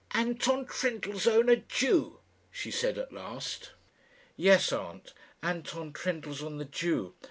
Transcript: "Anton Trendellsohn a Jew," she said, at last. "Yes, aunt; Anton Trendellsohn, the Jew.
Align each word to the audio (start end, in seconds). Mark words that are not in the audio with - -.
"Anton 0.15 0.65
Trendellsohn 0.65 1.47
a 1.47 1.57
Jew," 1.57 2.21
she 2.49 2.71
said, 2.71 2.97
at 2.97 3.13
last. 3.13 3.73
"Yes, 4.35 4.71
aunt; 4.73 5.13
Anton 5.43 5.93
Trendellsohn, 5.93 6.57
the 6.57 6.65
Jew. 6.65 7.13